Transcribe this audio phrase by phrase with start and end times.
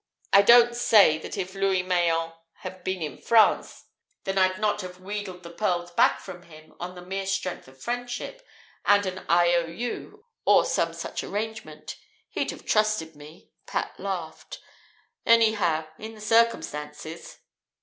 [0.33, 3.85] I don't say that if Louis Mayen had been in France
[4.23, 7.79] then I'd not have wheedled the pearls back from him, on the mere strength of
[7.79, 8.41] friendship,
[8.83, 11.97] and an I.O.U., or some such arrangement.
[12.31, 14.59] He'd have trusted me," Pat laughed;
[15.23, 17.37] "anyhow, in the circumstances!